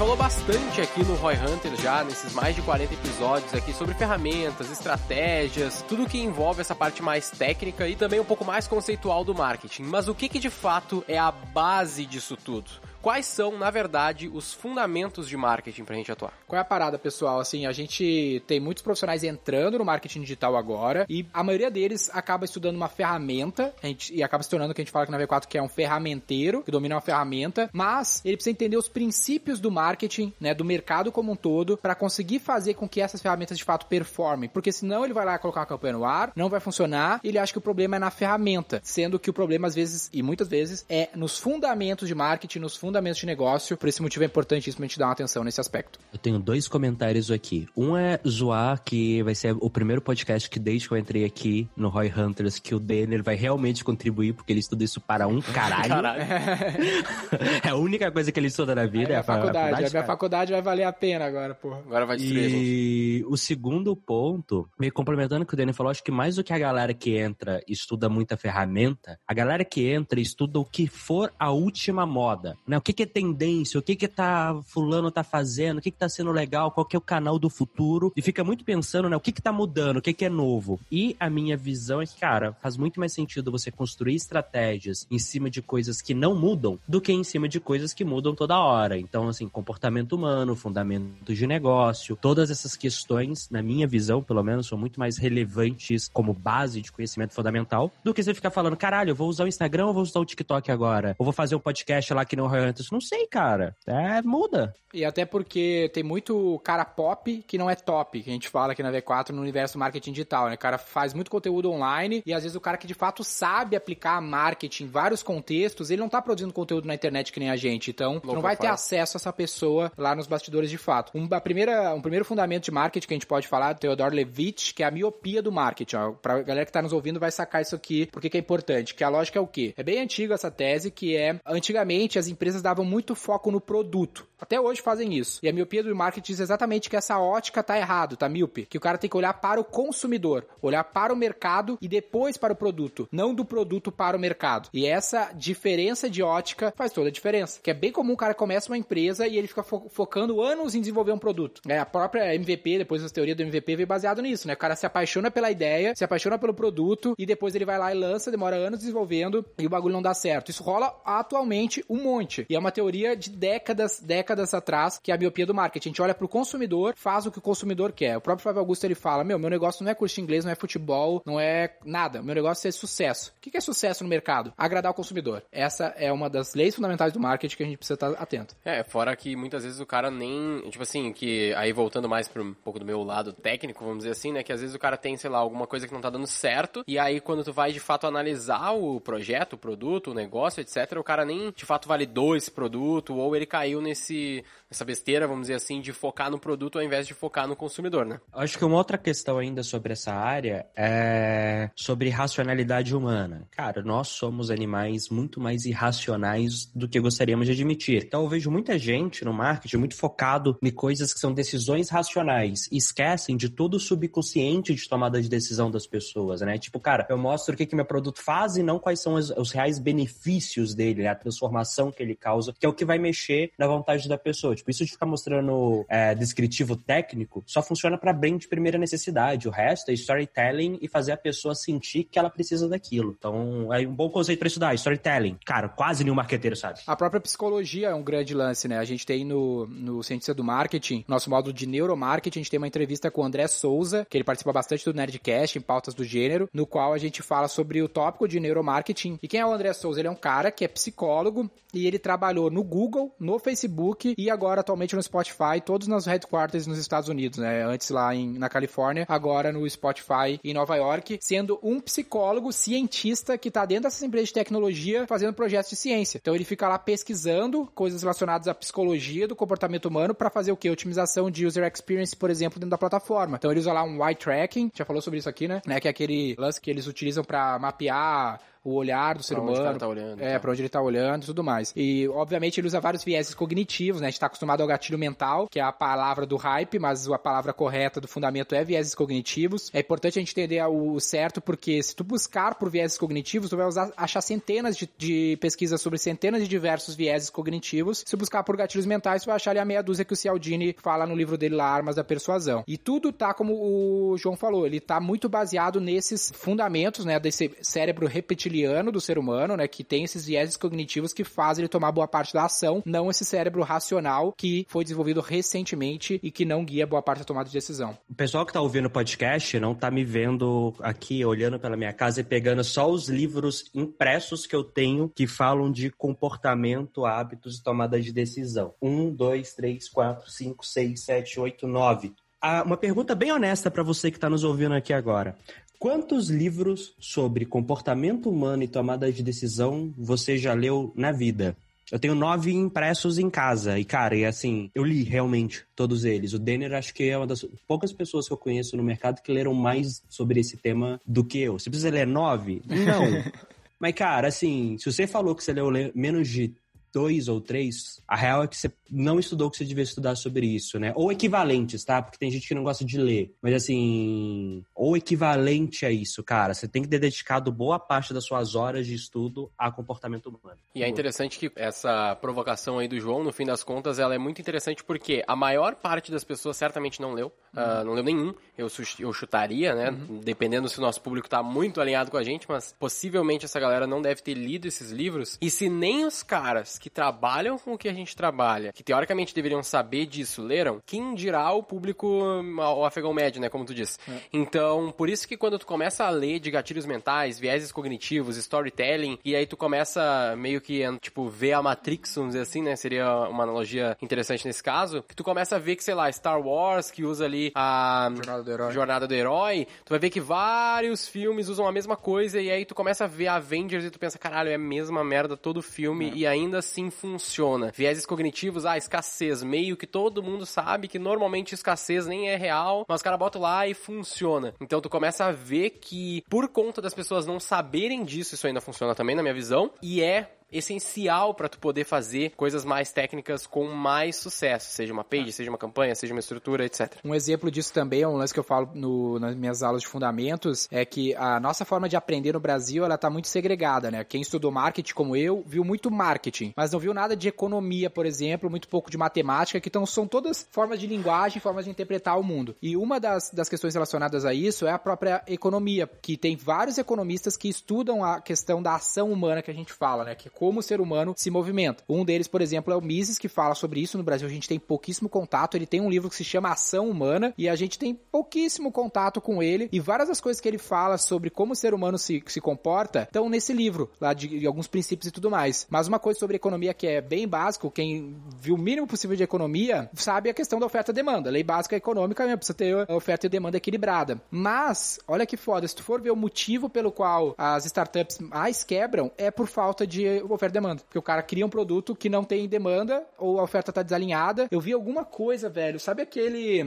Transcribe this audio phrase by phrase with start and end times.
[0.00, 4.70] Falou bastante aqui no Roy Hunter já, nesses mais de 40 episódios aqui, sobre ferramentas,
[4.70, 9.34] estratégias, tudo que envolve essa parte mais técnica e também um pouco mais conceitual do
[9.34, 9.82] marketing.
[9.82, 12.70] Mas o que, que de fato é a base disso tudo?
[13.02, 16.34] Quais são, na verdade, os fundamentos de marketing pra gente atuar?
[16.46, 17.40] Qual é a parada, pessoal?
[17.40, 22.10] Assim, a gente tem muitos profissionais entrando no marketing digital agora e a maioria deles
[22.12, 25.12] acaba estudando uma ferramenta gente, e acaba se tornando o que a gente fala aqui
[25.12, 28.88] na V4 que é um ferramenteiro, que domina uma ferramenta, mas ele precisa entender os
[28.88, 33.22] princípios do marketing, né, do mercado como um todo, para conseguir fazer com que essas
[33.22, 36.50] ferramentas de fato performem, porque senão ele vai lá colocar uma campanha no ar, não
[36.50, 39.74] vai funcionar, ele acha que o problema é na ferramenta, sendo que o problema às
[39.74, 43.76] vezes e muitas vezes é nos fundamentos de marketing, nos fundamentos fundamentos de negócio.
[43.76, 45.98] Por esse motivo é importantíssimo a gente dar uma atenção nesse aspecto.
[46.12, 47.68] Eu tenho dois comentários aqui.
[47.76, 51.68] Um é zoar, que vai ser o primeiro podcast que desde que eu entrei aqui
[51.76, 55.40] no Roy Hunters, que o Denner vai realmente contribuir, porque ele estuda isso para um
[55.54, 55.88] caralho.
[55.88, 56.22] caralho.
[57.64, 59.12] é a única coisa que ele estuda na vida.
[59.12, 59.58] É, a, faculdade.
[59.58, 61.78] faculdade a minha faculdade vai valer a pena agora, porra.
[61.78, 66.02] Agora vai destruir E o segundo ponto, me complementando o que o Denner falou, acho
[66.02, 69.88] que mais do que a galera que entra e estuda muita ferramenta, a galera que
[69.88, 72.79] entra e estuda o que for a última moda, né?
[72.80, 75.98] O que, que é tendência, o que que tá fulano tá fazendo, o que que
[75.98, 79.14] tá sendo legal, qual que é o canal do futuro, e fica muito pensando, né,
[79.14, 80.80] o que que tá mudando, o que que é novo.
[80.90, 85.18] E a minha visão é que, cara, faz muito mais sentido você construir estratégias em
[85.18, 88.58] cima de coisas que não mudam do que em cima de coisas que mudam toda
[88.58, 88.98] hora.
[88.98, 94.66] Então, assim, comportamento humano, fundamentos de negócio, todas essas questões, na minha visão, pelo menos,
[94.66, 99.10] são muito mais relevantes como base de conhecimento fundamental do que você ficar falando, caralho,
[99.10, 101.14] eu vou usar o Instagram ou vou usar o TikTok agora?
[101.18, 102.90] Ou vou fazer um podcast lá que não antes?
[102.90, 103.76] Não sei, cara.
[103.86, 104.74] É, muda.
[104.92, 108.72] E até porque tem muito cara pop que não é top, que a gente fala
[108.72, 110.54] aqui na V4 no universo marketing digital, né?
[110.54, 113.76] O cara faz muito conteúdo online e às vezes o cara que de fato sabe
[113.76, 117.56] aplicar marketing em vários contextos, ele não tá produzindo conteúdo na internet que nem a
[117.56, 117.90] gente.
[117.90, 121.12] Então, não vai ter acesso a essa pessoa lá nos bastidores de fato.
[121.14, 124.14] Um, a primeira, um primeiro fundamento de marketing que a gente pode falar do Theodore
[124.14, 125.96] Levitt, que é a miopia do marketing.
[125.96, 126.12] Ó.
[126.12, 128.94] Pra galera que tá nos ouvindo vai sacar isso aqui, porque que é importante.
[128.94, 129.72] Que a lógica é o quê?
[129.76, 134.26] É bem antiga essa tese, que é, antigamente as empresas davam muito foco no produto.
[134.40, 135.38] Até hoje fazem isso.
[135.42, 138.64] E a miopia do marketing diz exatamente que essa ótica tá errado, tá míope?
[138.64, 142.36] Que o cara tem que olhar para o consumidor, olhar para o mercado e depois
[142.36, 144.70] para o produto, não do produto para o mercado.
[144.72, 147.60] E essa diferença de ótica faz toda a diferença.
[147.62, 150.74] Que é bem comum o cara começa uma empresa e ele fica fo focando anos
[150.74, 151.60] em desenvolver um produto.
[151.68, 154.54] É, a própria MVP, depois a teoria do MVP veio baseado nisso, né?
[154.54, 157.94] O cara se apaixona pela ideia, se apaixona pelo produto e depois ele vai lá
[157.94, 160.50] e lança, demora anos desenvolvendo e o bagulho não dá certo.
[160.50, 162.46] Isso rola atualmente um monte.
[162.50, 165.88] E é uma teoria de décadas, décadas atrás, que é a miopia do marketing.
[165.88, 168.16] A gente olha pro consumidor, faz o que o consumidor quer.
[168.16, 170.50] O próprio Flávio Augusto ele fala: Meu, meu negócio não é curso de inglês, não
[170.50, 172.20] é futebol, não é nada.
[172.20, 173.32] Meu negócio é sucesso.
[173.36, 174.52] O que é sucesso no mercado?
[174.58, 175.44] Agradar o consumidor.
[175.52, 178.56] Essa é uma das leis fundamentais do marketing que a gente precisa estar atento.
[178.64, 180.68] É, fora que muitas vezes o cara nem.
[180.70, 184.10] Tipo assim, que aí voltando mais para um pouco do meu lado técnico, vamos dizer
[184.10, 184.42] assim, né?
[184.42, 186.82] Que às vezes o cara tem, sei lá, alguma coisa que não tá dando certo,
[186.84, 190.98] e aí quando tu vai de fato analisar o projeto, o produto, o negócio, etc.,
[190.98, 195.42] o cara nem de fato validou esse produto, ou ele caiu nesse, nessa besteira, vamos
[195.42, 198.20] dizer assim, de focar no produto ao invés de focar no consumidor, né?
[198.32, 203.48] Acho que uma outra questão ainda sobre essa área é sobre racionalidade humana.
[203.50, 208.04] Cara, nós somos animais muito mais irracionais do que gostaríamos de admitir.
[208.06, 212.68] Então eu vejo muita gente no marketing muito focado em coisas que são decisões racionais
[212.70, 216.58] e esquecem de todo o subconsciente de tomada de decisão das pessoas, né?
[216.58, 219.30] Tipo, cara, eu mostro o que, que meu produto faz e não quais são os,
[219.30, 223.52] os reais benefícios dele, a transformação que ele causa, que é o que vai mexer
[223.58, 224.54] na vontade da pessoa.
[224.60, 229.48] Tipo, isso de ficar mostrando é, descritivo técnico só funciona para bem de primeira necessidade.
[229.48, 233.14] O resto é storytelling e fazer a pessoa sentir que ela precisa daquilo.
[233.18, 235.36] Então, é um bom conceito para estudar, storytelling.
[235.44, 236.80] Cara, quase nenhum marqueteiro sabe.
[236.86, 238.78] A própria psicologia é um grande lance, né?
[238.78, 242.58] A gente tem no, no Cientista do Marketing, nosso módulo de neuromarketing, a gente tem
[242.58, 246.04] uma entrevista com o André Souza, que ele participa bastante do Nerdcast, em pautas do
[246.04, 249.18] gênero, no qual a gente fala sobre o tópico de neuromarketing.
[249.22, 250.00] E quem é o André Souza?
[250.00, 254.30] Ele é um cara que é psicólogo e ele trabalhou no Google, no Facebook e
[254.30, 257.62] agora atualmente no Spotify, todos nas headquarters nos Estados Unidos, né?
[257.64, 263.38] Antes lá em, na Califórnia, agora no Spotify em Nova York, sendo um psicólogo cientista
[263.38, 266.18] que está dentro dessas empresas de tecnologia fazendo projetos de ciência.
[266.20, 270.56] Então ele fica lá pesquisando coisas relacionadas à psicologia do comportamento humano para fazer o
[270.56, 270.70] que?
[270.70, 273.36] Otimização de user experience, por exemplo, dentro da plataforma.
[273.36, 275.60] Então ele usa lá um eye tracking, já falou sobre isso aqui, né?
[275.66, 275.80] né?
[275.80, 279.78] Que é aquele lance que eles utilizam para mapear o olhar do ser Pra humano.
[279.78, 280.40] tá olhando, É, tá.
[280.40, 281.72] pra onde ele tá olhando e tudo mais.
[281.74, 284.08] E, obviamente, ele usa vários vieses cognitivos, né?
[284.08, 287.18] A gente tá acostumado ao gatilho mental, que é a palavra do hype, mas a
[287.18, 289.70] palavra correta do fundamento é vieses cognitivos.
[289.72, 293.56] É importante a gente entender o certo, porque se tu buscar por vieses cognitivos, tu
[293.56, 298.04] vai usar, achar centenas de, de pesquisas sobre centenas de diversos vieses cognitivos.
[298.06, 300.74] Se buscar por gatilhos mentais, tu vai achar ali a meia dúzia que o Cialdini
[300.82, 302.62] fala no livro dele lá, Armas da Persuasão.
[302.66, 307.50] E tudo tá como o João falou, ele tá muito baseado nesses fundamentos, né, desse
[307.62, 308.06] cérebro
[308.50, 312.08] reptiliano do ser humano, né, que tem esses vieses cognitivos que fazem ele tomar boa
[312.08, 316.86] parte da ação, não esse cérebro racional que foi desenvolvido recentemente e que não guia
[316.86, 317.96] boa parte da tomada de decisão.
[318.08, 321.92] O pessoal que tá ouvindo o podcast não tá me vendo aqui, olhando pela minha
[321.92, 327.58] casa e pegando só os livros impressos que eu tenho que falam de comportamento, hábitos
[327.58, 328.74] e tomada de decisão.
[328.82, 332.12] Um, dois, três, quatro, cinco, seis, sete, oito, nove.
[332.40, 335.36] Ah, uma pergunta bem honesta para você que tá nos ouvindo aqui agora.
[335.78, 341.56] Quantos livros sobre comportamento humano e tomada de decisão você já leu na vida?
[341.90, 343.78] Eu tenho nove impressos em casa.
[343.78, 346.32] E, cara, e assim, eu li realmente todos eles.
[346.32, 349.32] O Denner acho que é uma das poucas pessoas que eu conheço no mercado que
[349.32, 351.58] leram mais sobre esse tema do que eu.
[351.58, 352.62] Você precisa ler nove?
[352.66, 353.24] Não.
[353.80, 356.54] Mas, cara, assim, se você falou que você leu le- menos de
[356.92, 360.16] dois ou três, a real é que você não estudou o que você devia estudar
[360.16, 360.92] sobre isso, né?
[360.96, 362.02] Ou equivalentes, tá?
[362.02, 363.32] Porque tem gente que não gosta de ler.
[363.40, 366.54] Mas assim, ou equivalente a isso, cara.
[366.54, 370.58] Você tem que ter dedicado boa parte das suas horas de estudo a comportamento humano.
[370.74, 374.18] E é interessante que essa provocação aí do João, no fim das contas, ela é
[374.18, 378.34] muito interessante porque a maior parte das pessoas certamente não leu, ah, não leu nenhum,
[378.56, 379.90] eu, eu chutaria, né?
[380.22, 383.86] Dependendo se o nosso público tá muito alinhado com a gente, mas possivelmente essa galera
[383.86, 385.38] não deve ter lido esses livros.
[385.40, 389.34] E se nem os caras que trabalham com o que a gente trabalha, que teoricamente
[389.34, 393.48] deveriam saber disso, leram, quem dirá o público, o afegão médio, né?
[393.48, 393.98] Como tu disse.
[394.32, 399.18] Então, por isso que quando tu começa a ler de gatilhos mentais, vieses cognitivos, storytelling,
[399.24, 402.74] e aí tu começa meio que, tipo, ver a Matrix, vamos dizer assim, né?
[402.76, 406.40] Seria uma analogia interessante nesse caso, que tu começa a ver que, sei lá, Star
[406.40, 408.72] Wars, que usa ali a Jornada do Herói.
[408.72, 412.64] Jornada do Herói, tu vai ver que vários filmes usam a mesma coisa, e aí
[412.64, 416.10] tu começa a ver Avengers e tu pensa, caralho, é a mesma merda todo filme,
[416.14, 417.72] e ainda assim funciona.
[417.74, 422.84] Vieses cognitivos, ah, escassez, meio que todo mundo sabe que normalmente escassez nem é real,
[422.88, 424.54] mas o cara bota lá e funciona.
[424.60, 428.60] Então tu começa a ver que, por conta das pessoas não saberem disso, isso ainda
[428.60, 433.46] funciona também, na minha visão, e é essencial para tu poder fazer coisas mais técnicas
[433.46, 436.96] com mais sucesso, seja uma page, seja uma campanha, seja uma estrutura, etc.
[437.04, 439.88] Um exemplo disso também é um lance que eu falo no- nas minhas aulas de
[439.88, 444.04] fundamentos, é que a nossa forma de aprender no Brasil, ela tá muito segregada, né?
[444.04, 448.06] Quem estudou marketing como eu, viu muito marketing, mas não viu nada de economia, por
[448.06, 452.18] exemplo, muito pouco de matemática, que então são todas formas de linguagem, formas de interpretar
[452.18, 452.56] o mundo.
[452.60, 456.78] E uma das, das questões relacionadas a isso é a própria economia, que tem vários
[456.78, 460.14] economistas que estudam a questão da ação humana que a gente fala, né?
[460.14, 461.84] Que é como o ser humano se movimenta.
[461.86, 463.98] Um deles, por exemplo, é o Mises, que fala sobre isso.
[463.98, 465.54] No Brasil a gente tem pouquíssimo contato.
[465.54, 469.20] Ele tem um livro que se chama Ação Humana e a gente tem pouquíssimo contato
[469.20, 469.68] com ele.
[469.70, 473.02] E várias das coisas que ele fala sobre como o ser humano se, se comporta
[473.02, 475.66] estão nesse livro, lá de, de alguns princípios e tudo mais.
[475.68, 479.22] Mas uma coisa sobre economia que é bem básico, quem viu o mínimo possível de
[479.22, 481.28] economia sabe a questão da oferta e demanda.
[481.28, 484.18] Lei básica econômica né, precisa ter a oferta e demanda equilibrada.
[484.30, 488.64] Mas, olha que foda, se tu for ver o motivo pelo qual as startups mais
[488.64, 490.82] quebram, é por falta de oferta e demanda.
[490.82, 494.48] Porque o cara cria um produto que não tem demanda ou a oferta tá desalinhada.
[494.50, 495.78] Eu vi alguma coisa, velho.
[495.80, 496.60] Sabe aquele.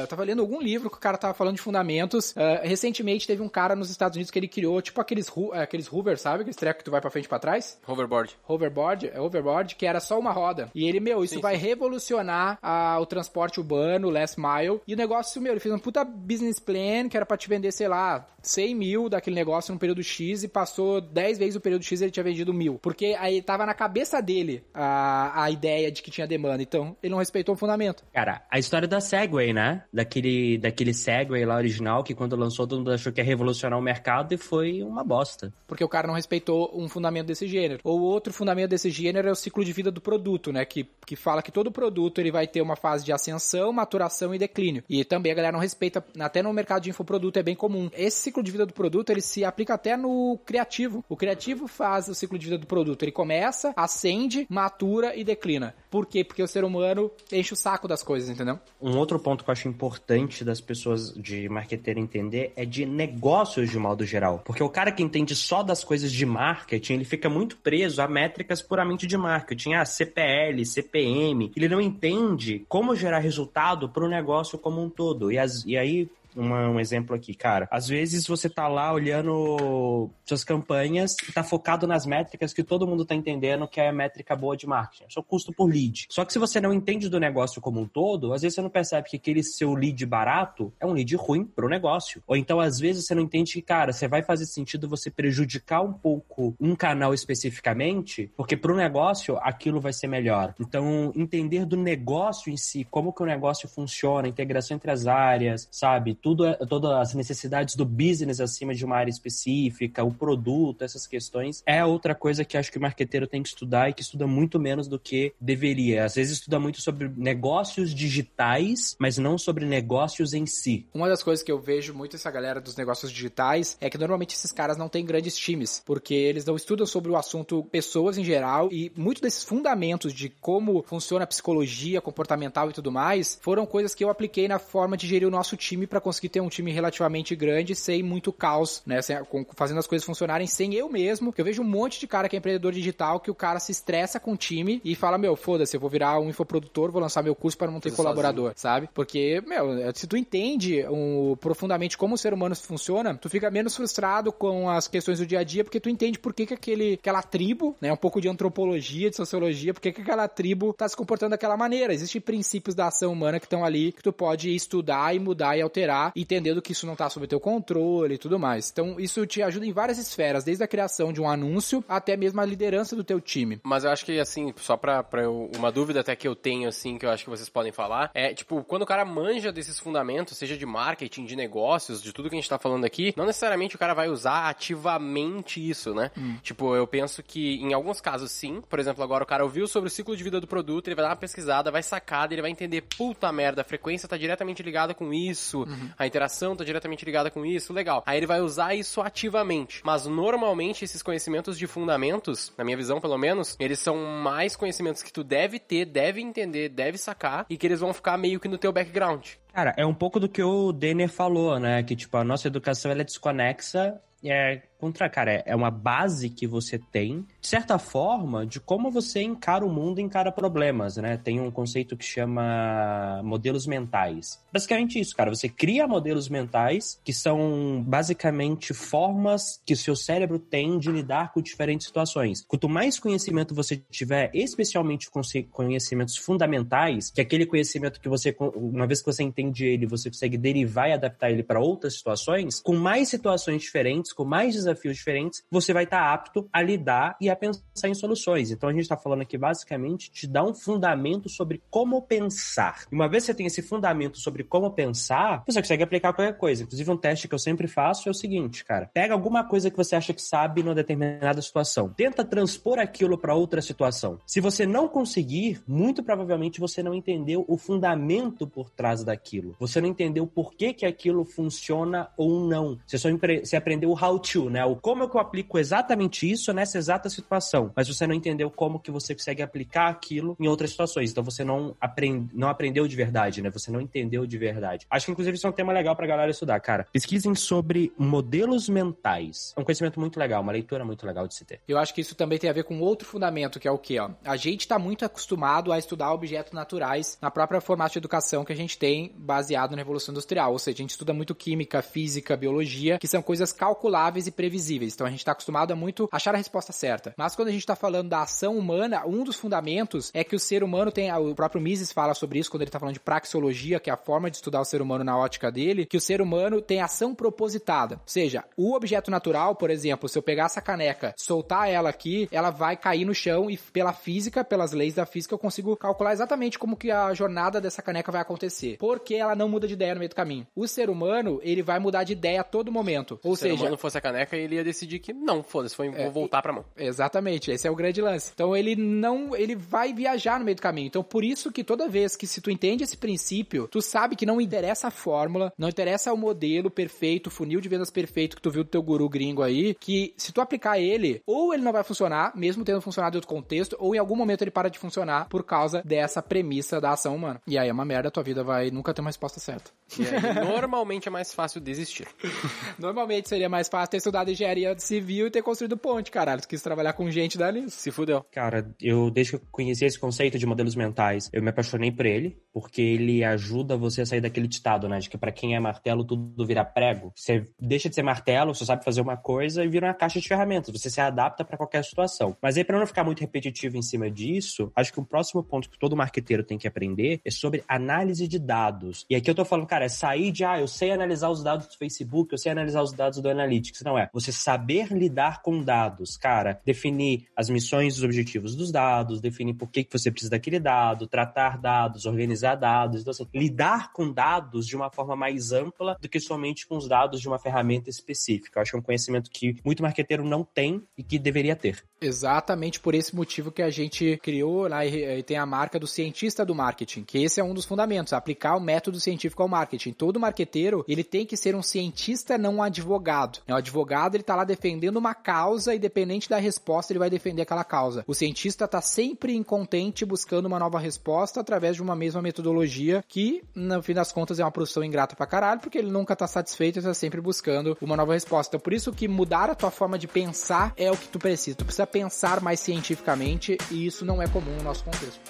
[0.00, 2.34] eu tava lendo algum livro que o cara tava falando de fundamentos.
[2.36, 5.90] Ah, recentemente teve um cara nos Estados Unidos que ele criou, tipo aqueles, hu- aqueles
[5.92, 6.40] Hoover, sabe?
[6.40, 7.78] Aqueles treco que tu vai pra frente e pra trás.
[7.86, 8.36] Hoverboard.
[8.46, 10.70] Hoverboard, é hoverboard, que era só uma roda.
[10.74, 14.80] E ele, meu, isso Sim, vai revolucionar ah, o transporte urbano, last mile.
[14.86, 17.72] E o negócio, meu, ele fez um puta business plan que era pra te vender,
[17.72, 21.82] sei lá, 100 mil daquele negócio num período X e passou 10 vezes o período
[21.84, 22.78] X e ele tinha vendido mil.
[22.82, 26.62] Porque aí tava na cabeça dele a, a ideia de que tinha demanda.
[26.62, 28.04] Então, ele não respeitou o fundamento.
[28.12, 29.84] Cara, a história da Segway, né?
[29.92, 33.82] Daquele, daquele Segway lá original que quando lançou todo mundo achou que ia revolucionar o
[33.82, 35.52] mercado e foi uma bosta.
[35.66, 37.80] Porque o cara não respeitou um fundamento desse gênero.
[37.84, 40.64] Ou outro fundamento desse gênero é o ciclo de vida do produto, né?
[40.64, 44.38] Que, que fala que todo produto ele vai ter uma fase de ascensão, maturação e
[44.38, 44.84] declínio.
[44.88, 47.90] E também a galera não respeita, até no mercado de infoproduto é bem comum.
[47.92, 51.04] Esse ciclo de vida do produto, ele se aplica até no criativo.
[51.08, 52.93] O criativo faz o ciclo de vida do produto.
[53.02, 55.74] Ele começa, acende, matura e declina.
[55.90, 56.22] Por quê?
[56.22, 58.58] Porque o ser humano enche o saco das coisas, entendeu?
[58.80, 63.70] Um outro ponto que eu acho importante das pessoas de marketeiro entender é de negócios
[63.70, 64.42] de modo geral.
[64.44, 68.08] Porque o cara que entende só das coisas de marketing, ele fica muito preso a
[68.08, 69.74] métricas puramente de marketing.
[69.74, 71.52] Ah, CPL, CPM.
[71.56, 75.30] Ele não entende como gerar resultado para o negócio como um todo.
[75.32, 77.68] E, as- e aí uma, um exemplo aqui, cara.
[77.70, 82.86] Às vezes você tá lá olhando suas campanhas e tá focado nas métricas que todo
[82.86, 85.04] mundo tá entendendo que é a métrica boa de marketing.
[85.04, 86.06] É custo por lead.
[86.10, 88.70] Só que se você não entende do negócio como um todo, às vezes você não
[88.70, 92.22] percebe que aquele seu lead barato é um lead ruim pro negócio.
[92.26, 95.82] Ou então, às vezes, você não entende que, cara, você vai fazer sentido você prejudicar
[95.82, 100.54] um pouco um canal especificamente, porque pro negócio aquilo vai ser melhor.
[100.60, 105.68] Então, entender do negócio em si, como que o negócio funciona, integração entre as áreas,
[105.70, 106.14] sabe?
[106.24, 111.06] Tudo, é, todas as necessidades do business acima de uma área específica, o produto, essas
[111.06, 114.26] questões, é outra coisa que acho que o marqueteiro tem que estudar e que estuda
[114.26, 116.06] muito menos do que deveria.
[116.06, 120.86] Às vezes estuda muito sobre negócios digitais, mas não sobre negócios em si.
[120.94, 124.34] Uma das coisas que eu vejo muito essa galera dos negócios digitais é que normalmente
[124.34, 128.24] esses caras não têm grandes times, porque eles não estudam sobre o assunto pessoas em
[128.24, 133.66] geral e muito desses fundamentos de como funciona a psicologia comportamental e tudo mais foram
[133.66, 136.48] coisas que eu apliquei na forma de gerir o nosso time para conseguir ter um
[136.48, 139.16] time relativamente grande sem muito caos, né, sem,
[139.54, 141.32] fazendo as coisas funcionarem sem eu mesmo.
[141.32, 143.72] Que eu vejo um monte de cara que é empreendedor digital que o cara se
[143.72, 147.22] estressa com o time e fala: "Meu, foda-se, eu vou virar um infoprodutor, vou lançar
[147.22, 148.58] meu curso para não ter colaborador", sozinho.
[148.58, 148.88] sabe?
[148.92, 153.76] Porque, meu, se tu entende um, profundamente como o ser humano funciona, tu fica menos
[153.76, 156.94] frustrado com as questões do dia a dia, porque tu entende por que, que aquele,
[156.94, 160.88] aquela tribo, né, um pouco de antropologia, de sociologia, por que, que aquela tribo tá
[160.88, 161.92] se comportando daquela maneira.
[161.92, 165.62] Existem princípios da ação humana que estão ali, que tu pode estudar e mudar e
[165.62, 168.70] alterar, entendendo que isso não tá sob teu controle e tudo mais.
[168.70, 172.40] Então, isso te ajuda em várias esferas, desde a criação de um anúncio até mesmo
[172.40, 173.60] a liderança do teu time.
[173.62, 176.68] Mas eu acho que, assim, só pra, pra eu, uma dúvida até que eu tenho,
[176.68, 179.78] assim, que eu acho que vocês podem falar, é, tipo, quando o cara manja desses
[179.78, 183.26] fundamentos, seja de marketing, de negócios, de tudo que a gente tá falando aqui, não
[183.26, 186.10] necessariamente o cara vai usar ativamente isso, né?
[186.16, 186.36] Hum.
[186.42, 188.62] Tipo, eu penso que em alguns casos sim.
[188.68, 191.04] Por exemplo, agora o cara ouviu sobre o ciclo de vida do produto, ele vai
[191.04, 194.94] dar uma pesquisada, vai sacar, ele vai entender, puta merda, a frequência tá diretamente ligada
[194.94, 195.90] com isso, uhum.
[195.98, 198.02] A interação tá diretamente ligada com isso, legal.
[198.06, 199.80] Aí ele vai usar isso ativamente.
[199.84, 205.02] Mas normalmente esses conhecimentos de fundamentos, na minha visão pelo menos, eles são mais conhecimentos
[205.02, 208.48] que tu deve ter, deve entender, deve sacar e que eles vão ficar meio que
[208.48, 209.26] no teu background.
[209.52, 211.82] Cara, é um pouco do que o Denner falou, né?
[211.82, 216.46] Que, tipo, a nossa educação ela é desconexa é, contra, cara, é uma base que
[216.46, 221.16] você tem, de certa forma, de como você encara o mundo, encara problemas, né?
[221.16, 224.38] Tem um conceito que chama modelos mentais.
[224.52, 225.34] Basicamente isso, cara.
[225.34, 231.32] Você cria modelos mentais que são basicamente formas que o seu cérebro tem de lidar
[231.32, 232.44] com diferentes situações.
[232.46, 235.08] Quanto mais conhecimento você tiver, especialmente
[235.50, 240.10] conhecimentos fundamentais, que é aquele conhecimento que você, uma vez que você entende ele, você
[240.10, 244.73] consegue derivar e adaptar ele para outras situações, com mais situações diferentes, com mais desafios
[244.82, 248.50] diferentes, você vai estar tá apto a lidar e a pensar em soluções.
[248.50, 252.84] Então a gente está falando aqui basicamente de dar um fundamento sobre como pensar.
[252.90, 256.36] E uma vez que você tem esse fundamento sobre como pensar, você consegue aplicar qualquer
[256.36, 256.62] coisa.
[256.62, 259.76] Inclusive um teste que eu sempre faço é o seguinte, cara, pega alguma coisa que
[259.76, 264.18] você acha que sabe numa determinada situação, tenta transpor aquilo para outra situação.
[264.26, 269.54] Se você não conseguir, muito provavelmente você não entendeu o fundamento por trás daquilo.
[269.58, 272.78] Você não entendeu por que que aquilo funciona ou não.
[272.86, 274.64] Você só você aprendeu o how to, né?
[274.64, 277.72] O como é que eu aplico exatamente isso nessa exata situação.
[277.74, 281.10] Mas você não entendeu como que você consegue aplicar aquilo em outras situações.
[281.10, 282.28] Então você não, aprend...
[282.32, 283.50] não aprendeu de verdade, né?
[283.50, 284.86] Você não entendeu de verdade.
[284.88, 286.86] Acho que, inclusive, isso é um tema legal pra galera estudar, cara.
[286.92, 289.52] Pesquisem sobre modelos mentais.
[289.56, 291.60] É um conhecimento muito legal, uma leitura muito legal de se ter.
[291.66, 293.98] Eu acho que isso também tem a ver com outro fundamento, que é o quê,
[293.98, 294.10] ó?
[294.24, 298.52] A gente tá muito acostumado a estudar objetos naturais na própria formato de educação que
[298.52, 300.52] a gente tem baseado na Revolução Industrial.
[300.52, 304.94] Ou seja, a gente estuda muito química, física, biologia, que são coisas calculáveis e previsíveis.
[304.94, 307.14] Então a gente está acostumado a muito achar a resposta certa.
[307.16, 310.38] Mas quando a gente está falando da ação humana, um dos fundamentos é que o
[310.38, 311.10] ser humano tem.
[311.12, 313.96] O próprio Mises fala sobre isso quando ele está falando de praxeologia, que é a
[313.96, 317.14] forma de estudar o ser humano na ótica dele, que o ser humano tem ação
[317.14, 317.96] propositada.
[317.96, 322.28] Ou seja, o objeto natural, por exemplo, se eu pegar essa caneca, soltar ela aqui,
[322.30, 326.12] ela vai cair no chão e pela física, pelas leis da física, eu consigo calcular
[326.12, 328.76] exatamente como que a jornada dessa caneca vai acontecer.
[328.78, 330.46] Porque ela não muda de ideia no meio do caminho.
[330.54, 333.18] O ser humano, ele vai mudar de ideia a todo momento.
[333.22, 335.76] Ou se seja, o ser humano fosse a caneca, ele ia decidir que não, foda-se,
[335.76, 336.64] vou é, voltar pra mão.
[336.76, 338.32] Exatamente, esse é o grande lance.
[338.34, 340.86] Então ele não, ele vai viajar no meio do caminho.
[340.86, 344.26] Então por isso que toda vez que se tu entende esse princípio, tu sabe que
[344.26, 348.42] não interessa a fórmula, não interessa o modelo perfeito, o funil de vendas perfeito que
[348.42, 351.72] tu viu do teu guru gringo aí, que se tu aplicar ele, ou ele não
[351.72, 354.78] vai funcionar, mesmo tendo funcionado em outro contexto, ou em algum momento ele para de
[354.78, 357.40] funcionar por causa dessa premissa da ação humana.
[357.46, 359.70] E aí é uma merda, tua vida vai nunca ter uma resposta certa.
[359.98, 362.06] E aí, normalmente é mais fácil desistir.
[362.78, 366.40] normalmente seria mais fácil ter estudado em engenharia civil e ter construído ponte, caralho.
[366.40, 367.70] Tu quis trabalhar com gente dali.
[367.70, 368.24] Se fudeu.
[368.32, 372.06] Cara, eu desde que eu conheci esse conceito de modelos mentais, eu me apaixonei por
[372.06, 374.98] ele, porque ele ajuda você a sair daquele ditado, né?
[374.98, 377.12] De que pra quem é martelo, tudo vira prego.
[377.14, 380.28] Você deixa de ser martelo, você sabe fazer uma coisa e vira uma caixa de
[380.28, 380.72] ferramentas.
[380.72, 382.36] Você se adapta para qualquer situação.
[382.40, 385.68] Mas aí, pra não ficar muito repetitivo em cima disso, acho que o próximo ponto
[385.68, 389.04] que todo marqueteiro tem que aprender é sobre análise de dados.
[389.08, 391.66] E aqui eu tô falando, cara, é sair de, ah, eu sei analisar os dados
[391.66, 393.82] do Facebook, eu sei analisar os dados do Analytics.
[393.82, 394.08] Não é.
[394.14, 399.54] Você saber lidar com dados, cara, definir as missões e os objetivos dos dados, definir
[399.54, 403.00] por que, que você precisa daquele dado, tratar dados, organizar dados.
[403.00, 406.88] Então, assim, lidar com dados de uma forma mais ampla do que somente com os
[406.88, 408.58] dados de uma ferramenta específica.
[408.58, 411.82] Eu acho que é um conhecimento que muito marqueteiro não tem e que deveria ter.
[412.00, 416.44] Exatamente por esse motivo que a gente criou lá e tem a marca do cientista
[416.44, 419.92] do marketing, que esse é um dos fundamentos, aplicar o método científico ao marketing.
[419.92, 423.40] Todo marqueteiro, ele tem que ser um cientista, não um advogado.
[423.48, 427.64] O advogado, ele tá lá defendendo uma causa, independente da resposta, ele vai defender aquela
[427.64, 428.04] causa.
[428.06, 433.42] O cientista tá sempre incontente buscando uma nova resposta através de uma mesma metodologia que,
[433.54, 436.78] no fim das contas, é uma profissão ingrata pra caralho, porque ele nunca tá satisfeito
[436.78, 438.58] e tá sempre buscando uma nova resposta.
[438.58, 441.56] Por isso que mudar a tua forma de pensar é o que tu precisa.
[441.56, 445.20] Tu precisa pensar mais cientificamente e isso não é comum no nosso contexto.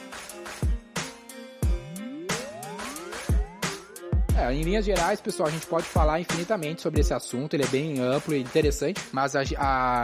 [4.36, 7.68] É, em linhas gerais, pessoal, a gente pode falar infinitamente sobre esse assunto, ele é
[7.68, 9.42] bem amplo e interessante, mas a,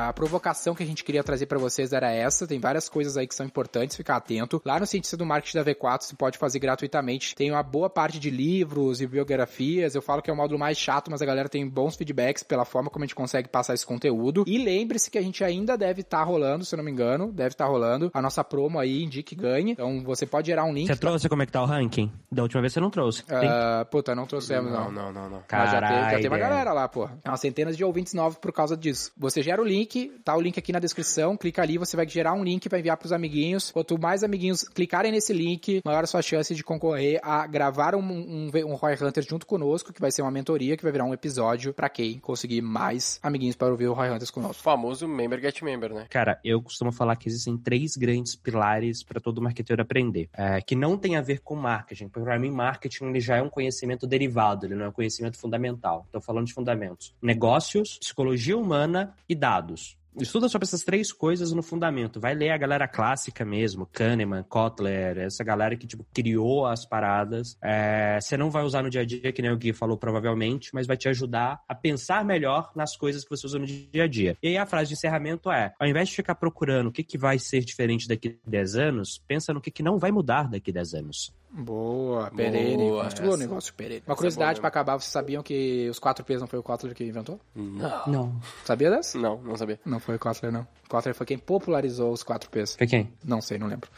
[0.08, 3.26] a provocação que a gente queria trazer para vocês era essa, tem várias coisas aí
[3.26, 4.62] que são importantes ficar atento.
[4.64, 8.20] Lá no Cientista do Marketing da V4, você pode fazer gratuitamente, tem uma boa parte
[8.20, 11.48] de livros e biografias, eu falo que é o módulo mais chato, mas a galera
[11.48, 14.44] tem bons feedbacks pela forma como a gente consegue passar esse conteúdo.
[14.46, 17.32] E lembre-se que a gente ainda deve estar tá rolando, se eu não me engano,
[17.32, 19.72] deve estar tá rolando a nossa promo aí, indique ganhe.
[19.72, 20.86] Então você pode gerar um link.
[20.86, 22.12] Você trouxe como é que tá o ranking?
[22.30, 23.22] Da última vez você não trouxe.
[23.22, 24.90] Uh, puta, não trouxemos, não.
[24.90, 25.42] Não, não, não, não.
[25.50, 27.08] Mas já tem, já tem uma galera lá, pô.
[27.24, 29.12] É umas centenas de ouvintes novos por causa disso.
[29.16, 32.32] Você gera o link, tá o link aqui na descrição, clica ali, você vai gerar
[32.32, 33.70] um link, vai enviar pros amiguinhos.
[33.70, 38.00] Quanto mais amiguinhos clicarem nesse link, maior a sua chance de concorrer a gravar um,
[38.00, 41.14] um, um Roy Hunter junto conosco, que vai ser uma mentoria, que vai virar um
[41.14, 44.62] episódio pra quem conseguir mais amiguinhos para ouvir o Roy Hunters O conosco.
[44.62, 46.06] famoso member get member, né?
[46.10, 50.74] Cara, eu costumo falar que existem três grandes pilares para todo marqueteiro aprender, é, que
[50.74, 52.08] não tem a ver com marketing.
[52.08, 56.02] Porque para mim, marketing ele já é um conhecimento derivado, ele não é conhecimento fundamental.
[56.06, 59.96] Estou falando de fundamentos: negócios, psicologia humana e dados.
[60.18, 62.18] Estuda sobre essas três coisas no fundamento.
[62.20, 67.56] Vai ler a galera clássica mesmo, Kahneman, Kotler, essa galera que tipo criou as paradas.
[67.62, 70.70] É, você não vai usar no dia a dia, que nem o Gui falou provavelmente,
[70.74, 74.08] mas vai te ajudar a pensar melhor nas coisas que você usa no dia a
[74.08, 74.36] dia.
[74.42, 77.16] E aí a frase de encerramento é: ao invés de ficar procurando o que, que
[77.16, 80.70] vai ser diferente daqui a 10 anos, pensa no que, que não vai mudar daqui
[80.70, 81.32] a 10 anos.
[81.52, 84.02] Boa, Muito bom essa- negócio, perene.
[84.06, 86.62] Uma é curiosidade boa pra acabar, vocês sabiam que os 4 P's não foi o
[86.62, 87.40] Kotler que inventou?
[87.54, 88.06] Não.
[88.06, 88.40] Não.
[88.64, 89.18] Sabia dessa?
[89.18, 89.80] Não, não sabia.
[89.84, 90.62] Não foi o Kotler, não.
[90.62, 92.76] O Kotler foi quem popularizou os 4 P's.
[92.76, 93.12] Foi quem?
[93.24, 93.88] Não sei, não lembro.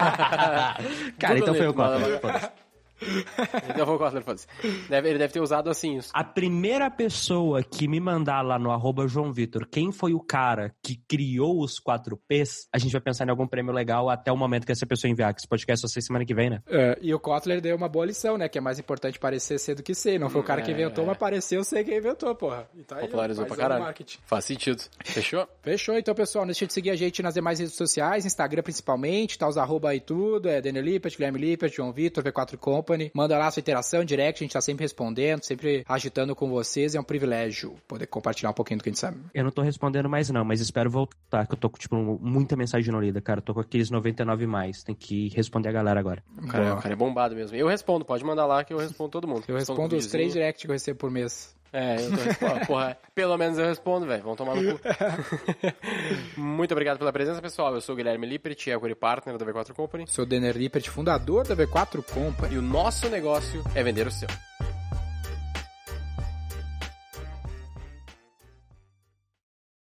[1.18, 2.52] Cara, então foi o Kotler.
[3.68, 4.46] Então o Kotler, foda-se.
[4.88, 5.98] Deve, ele deve ter usado assim.
[5.98, 10.20] os- A primeira pessoa que me mandar lá no arroba João Vitor quem foi o
[10.20, 14.36] cara que criou os 4Ps, a gente vai pensar em algum prêmio legal até o
[14.36, 16.62] momento que essa pessoa enviar, que esse podcast só sai semana que vem, né?
[16.66, 18.48] É, e o Kotler deu uma boa lição, né?
[18.48, 20.18] Que é mais importante parecer ser do que ser.
[20.18, 20.74] Não foi o cara que É.
[20.74, 22.68] inventou, mas pareceu ser quem inventou, porra.
[22.74, 23.84] E tá aí, Popularizou pra paizão do caralho.
[23.84, 24.18] marketing.
[24.26, 24.82] Faz sentido.
[25.04, 25.46] Fechou?
[25.62, 26.42] Fechou, então, pessoal.
[26.44, 29.90] Não deixa de seguir a gente nas demais redes sociais, Instagram principalmente, tá os arroba
[29.90, 32.91] aí tudo, é Daniel Lippert, Guilherme Lippert, João Vitor, V4 Company.
[33.14, 36.94] Manda lá sua interação, direct, a gente tá sempre respondendo, sempre agitando com vocês.
[36.94, 39.18] É um privilégio poder compartilhar um pouquinho do que a gente sabe.
[39.34, 42.56] Eu não tô respondendo mais não, mas espero voltar, que eu tô com, tipo, muita
[42.56, 43.38] mensagem não lida, cara.
[43.38, 44.82] Eu tô com aqueles 99 mais.
[44.82, 46.22] Tem que responder a galera agora.
[46.42, 46.78] O cara, Boa.
[46.78, 47.56] o cara é bombado mesmo.
[47.56, 49.44] Eu respondo, pode mandar lá que eu respondo todo mundo.
[49.48, 50.10] Eu respondo os videozinho.
[50.10, 51.54] três direct que eu recebo por mês.
[51.72, 52.66] É, eu tô respondendo.
[52.66, 54.22] Porra, pelo menos eu respondo, velho.
[54.22, 54.84] Vão tomar no cu.
[56.36, 57.74] Muito obrigado pela presença, pessoal.
[57.74, 60.06] Eu sou o Guilherme Lippert, Equity Partner da V4 Company.
[60.06, 62.54] Sou Denner Lippert, fundador da V4 Company.
[62.54, 64.28] E o nosso negócio é vender o seu.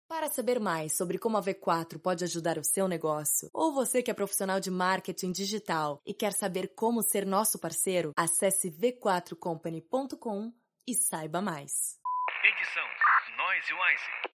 [0.09, 4.09] Para saber mais sobre como a V4 pode ajudar o seu negócio, ou você que
[4.09, 10.51] é profissional de marketing digital e quer saber como ser nosso parceiro, acesse v4company.com
[10.87, 11.99] e saiba mais.
[12.43, 12.87] Edição
[13.37, 14.36] Noise Wise.